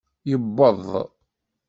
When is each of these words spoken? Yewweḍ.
Yewweḍ. 0.29 0.83